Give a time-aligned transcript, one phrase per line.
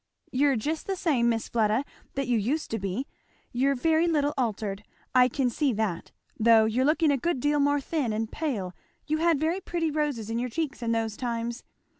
[0.31, 3.05] "You're just the same, Miss Fleda, that you used to be
[3.51, 7.79] you're very little altered I can see that though you're looking a good deal more
[7.79, 8.73] thin and pale
[9.05, 11.63] you had very pretty roses in your cheeks in those times.